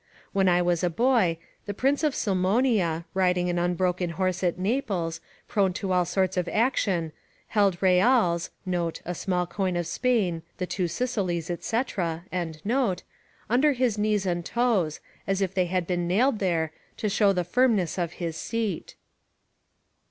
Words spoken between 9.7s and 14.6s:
of Spain, the Two Sicilies, &c.] under his knees and